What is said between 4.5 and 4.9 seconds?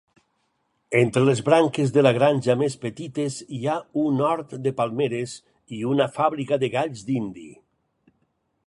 de